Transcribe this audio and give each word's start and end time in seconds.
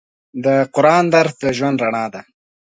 د 0.43 0.45
قرآن 0.75 1.03
درس 1.13 1.33
د 1.41 1.43
ژوند 1.57 1.77
رڼا 1.83 2.05
ده. 2.13 2.21